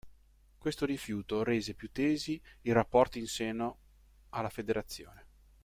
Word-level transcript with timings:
Questo 0.57 0.87
rifiuto 0.87 1.43
rese 1.43 1.75
più 1.75 1.91
tesi 1.91 2.41
i 2.61 2.71
rapporti 2.71 3.19
in 3.19 3.27
seno 3.27 3.77
alla 4.29 4.49
federazione. 4.49 5.27